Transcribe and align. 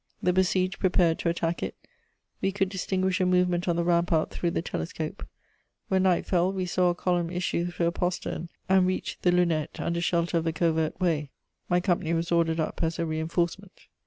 The 0.19 0.33
besieged 0.33 0.79
prepared 0.79 1.19
to 1.19 1.29
attack 1.29 1.61
it; 1.61 1.75
we 2.41 2.51
could 2.51 2.69
distinguish 2.69 3.21
a 3.21 3.25
movement 3.27 3.67
on 3.67 3.75
the 3.75 3.83
rampart 3.83 4.31
through 4.31 4.49
the 4.49 4.63
telescope. 4.63 5.23
When 5.89 6.01
night 6.01 6.25
fell, 6.25 6.51
we 6.51 6.65
saw 6.65 6.89
a 6.89 6.95
column 6.95 7.29
issue 7.29 7.67
through 7.69 7.85
a 7.85 7.91
postern 7.91 8.49
and 8.67 8.87
reach 8.87 9.19
the 9.21 9.31
lunette 9.31 9.79
under 9.79 10.01
shelter 10.01 10.39
of 10.39 10.43
the 10.43 10.53
covert 10.53 10.99
way. 10.99 11.29
My 11.69 11.79
company 11.81 12.15
was 12.15 12.31
ordered 12.31 12.59
up 12.59 12.81
as 12.81 12.97
a 12.97 13.05
reinforcement. 13.05 13.79